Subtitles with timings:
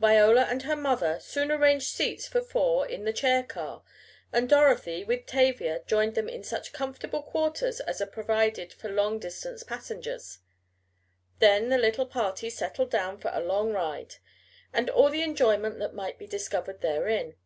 [0.00, 3.84] Viola and her mother soon arranged seats for four in the chair car,
[4.32, 9.20] and Dorothy, with Tavia, joined them in such comfortable quarters as are provided for long
[9.20, 10.40] distance passengers.
[11.38, 14.16] Then the little party settled down for a long ride
[14.72, 17.36] and all the enjoyment that might be discovered therein.